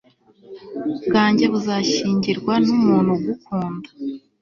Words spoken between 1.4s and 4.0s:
buzashyingirwa numuntu ugukunda